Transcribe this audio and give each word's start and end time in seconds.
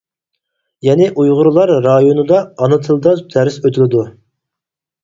يەنە 0.87 1.09
ئۇيغۇرلار 1.23 1.75
رايوندا 1.87 2.41
ئانا 2.57 2.81
تىلدا 2.89 3.15
دەرس 3.39 3.63
ئۆتۈلىدۇ. 3.63 4.07